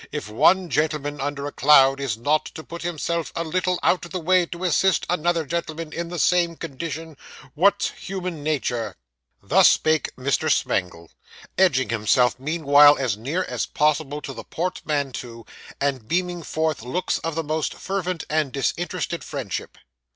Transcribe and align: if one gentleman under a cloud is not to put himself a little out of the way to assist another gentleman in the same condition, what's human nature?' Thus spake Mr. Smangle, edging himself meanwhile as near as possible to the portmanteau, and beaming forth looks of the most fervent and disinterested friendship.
if 0.11 0.27
one 0.27 0.67
gentleman 0.67 1.21
under 1.21 1.45
a 1.45 1.51
cloud 1.51 1.99
is 1.99 2.17
not 2.17 2.45
to 2.45 2.63
put 2.63 2.81
himself 2.81 3.31
a 3.35 3.43
little 3.43 3.77
out 3.83 4.03
of 4.03 4.09
the 4.09 4.19
way 4.19 4.47
to 4.47 4.63
assist 4.63 5.05
another 5.11 5.45
gentleman 5.45 5.93
in 5.93 6.07
the 6.09 6.17
same 6.17 6.55
condition, 6.55 7.15
what's 7.53 7.91
human 7.91 8.41
nature?' 8.41 8.95
Thus 9.43 9.69
spake 9.69 10.15
Mr. 10.15 10.51
Smangle, 10.51 11.11
edging 11.55 11.89
himself 11.89 12.39
meanwhile 12.39 12.97
as 12.97 13.15
near 13.15 13.43
as 13.43 13.67
possible 13.67 14.23
to 14.23 14.33
the 14.33 14.43
portmanteau, 14.43 15.45
and 15.79 16.07
beaming 16.07 16.41
forth 16.41 16.81
looks 16.81 17.19
of 17.19 17.35
the 17.35 17.43
most 17.43 17.75
fervent 17.75 18.23
and 18.27 18.51
disinterested 18.51 19.23
friendship. 19.23 19.77